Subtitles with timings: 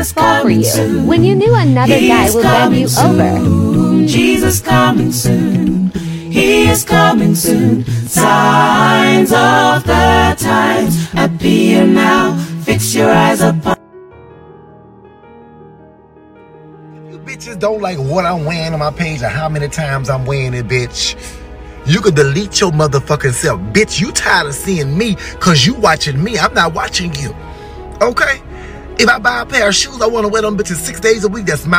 [0.00, 0.64] Jesus fall for you.
[0.64, 1.06] soon.
[1.06, 4.06] When you knew another He guy is would bend you coming over.
[4.06, 5.90] Jesus coming soon.
[5.90, 7.84] He is coming soon.
[7.84, 12.34] Signs of the times appear now.
[12.62, 13.76] Fix your eyes upon.
[17.10, 20.24] You bitches don't like what I'm wearing on my page or how many times I'm
[20.24, 21.14] wearing it, bitch.
[21.86, 23.60] You could delete your motherfucking self.
[23.74, 26.38] Bitch, you tired of seeing me cause you watching me.
[26.38, 27.36] I'm not watching you.
[28.00, 28.40] Okay?
[29.00, 31.24] If I buy a pair of shoes, I want to wear them bitches six days
[31.24, 31.46] a week.
[31.46, 31.78] That's my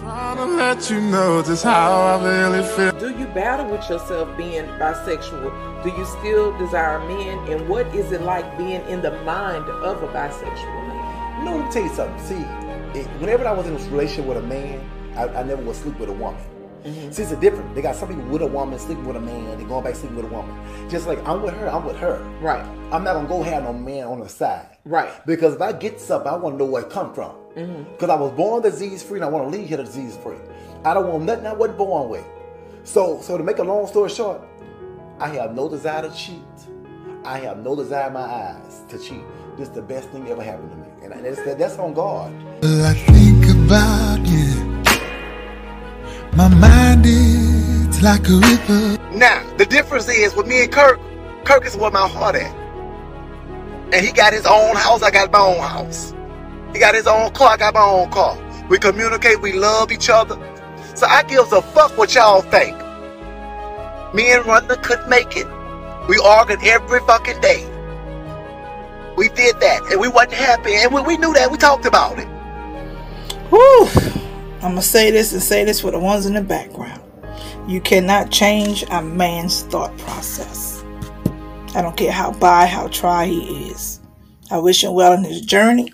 [0.00, 2.98] Trying to let you know just how I really feel.
[2.98, 5.84] Do you battle with yourself being bisexual?
[5.84, 7.36] Do you still desire men?
[7.52, 11.38] And what is it like being in the mind of a bisexual man?
[11.40, 12.24] You know, let me tell you something.
[12.24, 14.80] See, it, whenever I was in a relationship with a man,
[15.16, 16.40] I, I never would sleep with a woman.
[16.84, 17.74] See, it's a different.
[17.74, 20.16] They got some people with a woman, sleeping with a man, they going back sleeping
[20.16, 20.54] with a woman.
[20.90, 22.18] Just like I'm with her, I'm with her.
[22.40, 22.64] Right.
[22.92, 24.76] I'm not gonna go have no man on the side.
[24.84, 25.10] Right.
[25.26, 27.32] Because if I get something, I want to know where it come from.
[27.56, 27.92] Mm-hmm.
[27.92, 30.38] Because I was born disease free, and I want to leave here disease free.
[30.84, 32.24] I don't want nothing I wasn't born with.
[32.84, 34.40] So, so to make a long story short,
[35.20, 36.42] I have no desire to cheat.
[37.24, 39.22] I have no desire in my eyes to cheat.
[39.56, 42.34] This is the best thing ever happened to me, and that's that's on God.
[42.64, 44.72] I think about you.
[46.34, 46.71] My mind
[47.04, 48.98] is like a river.
[49.12, 51.00] Now, the difference is with me and Kirk,
[51.44, 52.54] Kirk is where my heart at.
[53.92, 56.14] And he got his own house, I got my own house.
[56.72, 58.38] He got his own car, I got my own car.
[58.68, 60.36] We communicate, we love each other.
[60.94, 62.76] So I gives a fuck what y'all think.
[64.14, 65.46] Me and Rhonda couldn't make it.
[66.08, 67.68] We argued every fucking day.
[69.16, 71.50] We did that, and we wasn't happy, and we, we knew that.
[71.50, 72.26] We talked about it.
[73.50, 74.21] Whew.
[74.62, 77.02] I'm gonna say this and say this for the ones in the background.
[77.66, 80.84] You cannot change a man's thought process.
[81.74, 83.98] I don't care how by, how try he is.
[84.52, 85.92] I wish him well in his journey.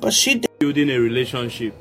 [0.00, 0.50] But she did.
[0.60, 1.74] building a relationship.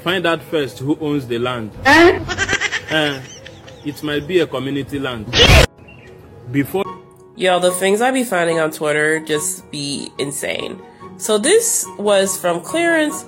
[0.00, 1.72] Find out first who owns the land.
[1.84, 3.20] Uh,
[3.84, 5.26] it might be a community land.
[6.52, 6.84] Before
[7.34, 10.80] Yo, the things I be finding on Twitter just be insane.
[11.16, 13.24] So this was from Clarence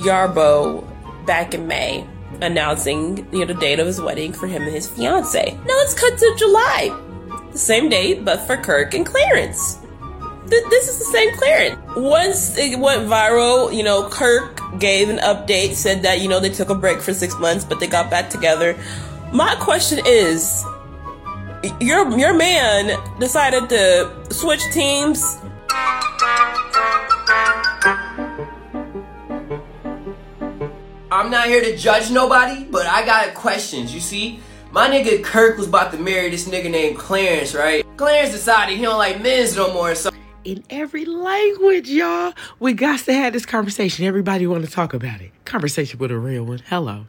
[0.00, 0.84] Yarbo
[1.26, 2.04] back in May,
[2.40, 5.52] announcing you know the date of his wedding for him and his fiance.
[5.66, 6.96] Now let's cut to July,
[7.52, 9.76] the same date, but for Kirk and Clarence.
[10.48, 11.78] Th- This is the same Clarence.
[11.96, 16.50] Once it went viral, you know, Kirk gave an update, said that you know they
[16.50, 18.76] took a break for six months, but they got back together.
[19.32, 20.64] My question is,
[21.80, 25.36] your your man decided to switch teams.
[31.12, 33.92] I'm not here to judge nobody, but I got questions.
[33.92, 34.38] You see,
[34.70, 37.84] my nigga Kirk was about to marry this nigga named Clarence, right?
[37.96, 40.10] Clarence decided he don't like men's no more, so
[40.44, 42.32] In every language, y'all.
[42.60, 44.04] We got to have this conversation.
[44.06, 45.32] Everybody want to talk about it.
[45.44, 46.62] Conversation with a real one.
[46.68, 47.06] Hello.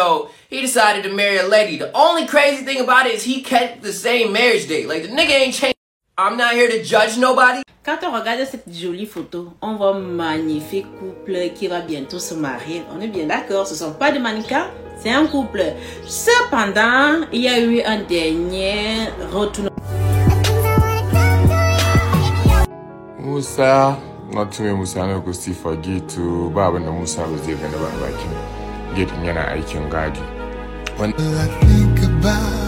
[0.00, 1.76] so he decided to marry a lady.
[1.76, 4.88] The only crazy thing about it is he kept the same marriage date.
[4.88, 5.75] Like the nigga ain't changed.
[6.18, 7.60] I'm not here to judge nobody.
[7.84, 12.32] Quand on regarde cette jolie photo, on voit un magnifique couple qui va bientôt se
[12.32, 12.84] marier.
[12.90, 15.62] On est bien d'accord, ce ne sont pas des mannequins, c'est un couple.
[16.06, 19.68] Cependant, il y a eu un dernier retour.
[23.18, 23.98] Musa,
[24.32, 27.70] not to me Musa no go still forget to Baba na Musa was there when
[27.72, 28.32] ba bakin.
[28.96, 30.20] Get yana aikin gadi.
[30.96, 32.65] When I think about you.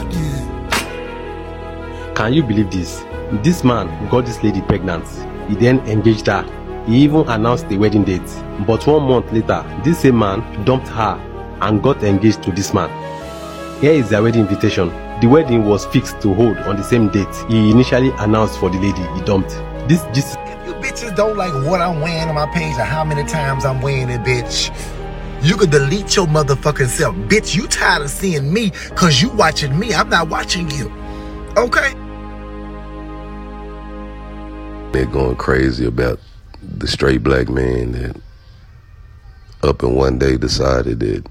[2.18, 3.04] Can you believe this?
[3.44, 5.06] This man got this lady pregnant.
[5.48, 6.42] He then engaged her.
[6.84, 8.26] He even announced the wedding date.
[8.66, 11.14] But one month later, this same man dumped her
[11.60, 12.90] and got engaged to this man.
[13.80, 14.88] Here is their wedding invitation.
[15.20, 18.80] The wedding was fixed to hold on the same date he initially announced for the
[18.80, 19.50] lady he dumped.
[19.88, 23.28] This just You bitches don't like what I'm wearing on my page or how many
[23.28, 24.74] times I'm wearing it, bitch.
[25.40, 27.14] You could delete your motherfucking self.
[27.14, 29.94] Bitch, you tired of seeing me cause you watching me.
[29.94, 30.92] I'm not watching you.
[31.56, 31.94] Okay?
[34.98, 36.18] They're going crazy about
[36.60, 38.20] the straight black man that
[39.62, 41.24] up and one day decided that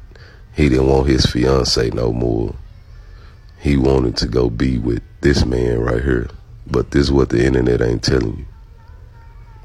[0.56, 2.56] he didn't want his fiance no more.
[3.60, 6.30] He wanted to go be with this man right here.
[6.66, 8.46] But this is what the internet ain't telling you.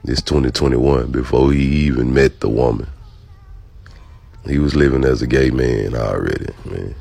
[0.03, 2.89] It's 2021 before he even met the woman.
[4.45, 6.97] He was living as a gay man already, man.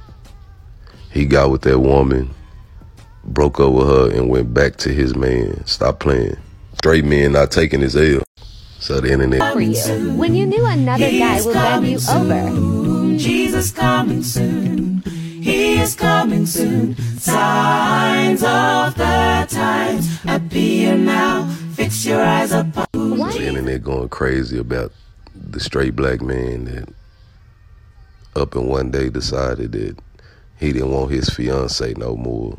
[1.11, 2.29] He got with that woman,
[3.23, 5.65] broke up with her, and went back to his man.
[5.65, 6.37] Stop playing.
[6.81, 8.23] Straight men not taking his L.
[8.79, 9.53] So the internet.
[9.53, 10.13] For you.
[10.13, 13.17] When you knew another guy will bend you over.
[13.19, 15.03] Jesus coming soon.
[15.03, 16.95] He He is coming soon.
[17.19, 21.45] Signs of the times appear now.
[21.75, 22.87] Fix your eyes upon.
[22.93, 24.91] The internet going crazy about
[25.35, 26.89] the straight black man that
[28.35, 29.99] up and one day decided that
[30.57, 32.57] he didn't want his fiance no more.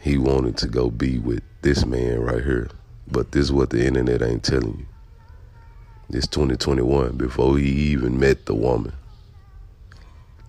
[0.00, 2.68] He wanted to go be with this man right here.
[3.10, 4.86] But this is what the internet ain't telling you.
[6.10, 8.92] It's 2021 before he even met the woman.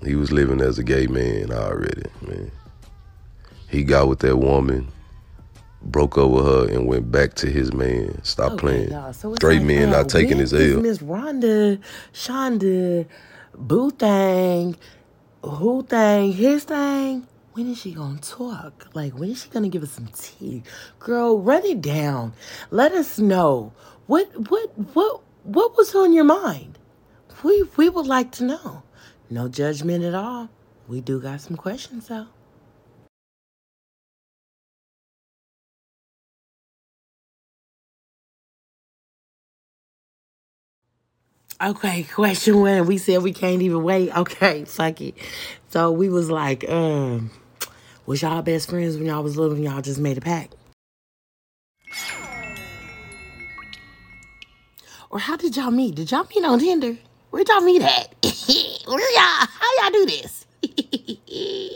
[0.05, 2.51] He was living as a gay man already, man.
[3.69, 4.87] He got with that woman,
[5.81, 8.23] broke up with her, and went back to his man.
[8.23, 8.89] Stop playing.
[8.89, 9.13] y'all.
[9.13, 10.81] So Straight like, men not taking his is L.
[10.81, 11.79] Miss Rhonda,
[12.13, 13.05] Shonda,
[13.55, 14.77] Boo thing,
[15.43, 17.27] who thing, his thing.
[17.53, 18.87] When is she gonna talk?
[18.93, 20.63] Like, when is she gonna give us some tea?
[20.99, 22.33] Girl, run it down.
[22.69, 23.73] Let us know.
[24.05, 26.77] What what what what was on your mind?
[27.43, 28.83] We we would like to know.
[29.29, 30.49] No judgment at all.
[30.87, 32.27] We do got some questions though.
[41.61, 42.85] Okay, question one.
[42.85, 44.15] We said we can't even wait.
[44.15, 45.13] Okay, fuck it.
[45.67, 47.31] So we was like, um,
[48.05, 50.55] was y'all best friends when y'all was little and y'all just made a pact?
[55.09, 55.95] Or how did y'all meet?
[55.95, 56.97] Did y'all meet on Tinder?
[57.31, 58.15] Where'd y'all meet at?
[58.87, 59.47] Where y'all?
[59.49, 60.45] How y'all do this?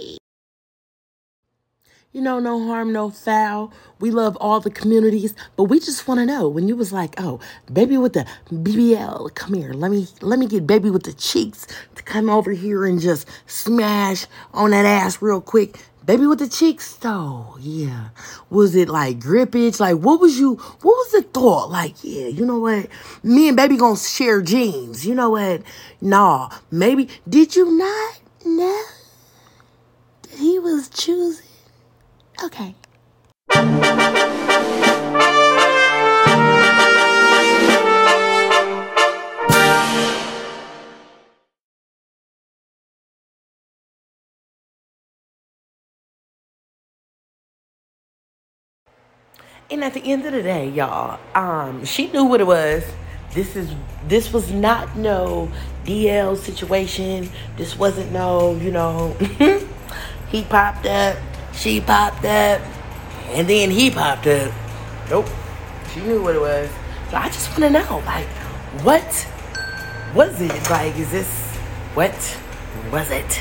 [2.13, 3.74] you know, no harm, no foul.
[4.00, 7.15] We love all the communities, but we just want to know when you was like,
[7.18, 7.39] "Oh,
[7.71, 9.74] baby with the BBL, come here.
[9.74, 11.65] Let me let me get baby with the cheeks
[11.95, 16.50] to come over here and just smash on that ass real quick." Baby with the
[16.50, 18.10] cheeks, though, yeah.
[18.50, 19.80] Was it like grippage?
[19.80, 20.56] Like, what was you?
[20.56, 21.71] What was the thought?
[21.71, 22.89] Like, yeah, you know what?
[23.24, 25.07] Me and baby gonna share jeans.
[25.07, 25.63] You know what?
[26.01, 27.10] Nah, maybe.
[27.27, 28.83] Did you not know
[30.24, 31.52] that he was choosing?
[32.53, 32.75] Okay.
[49.71, 52.83] And at the end of the day, y'all, um, she knew what it was.
[53.33, 53.73] This is
[54.07, 55.51] this was not no
[55.85, 57.31] DL situation.
[57.57, 59.13] This wasn't no, you know,
[60.29, 61.17] he popped up,
[61.55, 62.61] she popped up,
[63.29, 64.51] and then he popped up.
[65.09, 65.27] Nope.
[65.94, 66.69] She knew what it was.
[67.09, 68.27] So I just want to know, like,
[68.83, 69.27] what
[70.15, 70.69] was it?
[70.69, 71.44] Like, is this
[71.94, 72.38] what
[72.91, 73.39] was it?